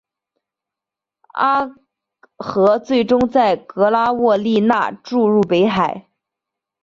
[1.33, 1.75] 阿
[2.39, 6.07] 河最终在格拉沃利讷注入北海。